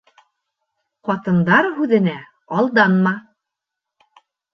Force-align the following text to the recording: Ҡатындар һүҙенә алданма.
Ҡатындар 1.09 1.69
һүҙенә 1.75 2.15
алданма. 2.61 3.13